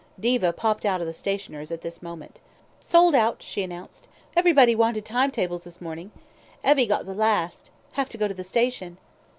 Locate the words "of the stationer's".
0.99-1.69